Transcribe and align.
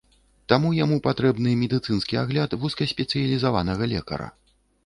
Таму 0.53 0.71
яму 0.83 0.97
патрэбны 1.07 1.53
медыцынскі 1.63 2.19
агляд 2.23 2.57
вузкаспецыялізаванага 2.65 3.83
лекара. 3.93 4.27